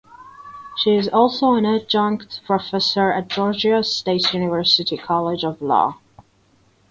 She 0.77 0.95
is 0.95 1.09
also 1.09 1.53
an 1.53 1.63
Adjunct 1.63 2.41
Professor 2.47 3.11
at 3.13 3.27
Georgia 3.27 3.83
State 3.83 4.33
University 4.33 4.97
College 4.97 5.43
of 5.43 5.61
Law. 5.61 5.99